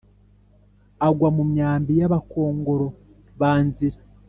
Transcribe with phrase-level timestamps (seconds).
[1.07, 2.87] agwa mu myambi y’abakongoro
[3.39, 3.99] ba nzira.